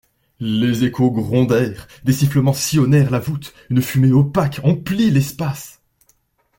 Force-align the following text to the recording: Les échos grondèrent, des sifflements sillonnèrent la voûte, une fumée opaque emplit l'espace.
Les 0.39 0.83
échos 0.83 1.11
grondèrent, 1.11 1.87
des 2.05 2.11
sifflements 2.13 2.53
sillonnèrent 2.53 3.11
la 3.11 3.19
voûte, 3.19 3.53
une 3.69 3.83
fumée 3.83 4.11
opaque 4.11 4.59
emplit 4.63 5.11
l'espace. 5.11 5.79